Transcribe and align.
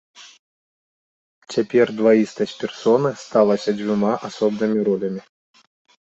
Цяпер 1.55 1.87
дваістасць 1.99 2.57
персоны 2.63 3.11
сталася 3.25 3.69
дзвюма 3.77 4.13
асобнымі 4.31 4.79
ролямі. 4.91 5.21